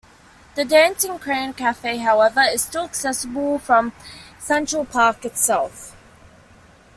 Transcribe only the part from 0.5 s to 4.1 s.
The Dancing Crane Cafe, however, is still accessible from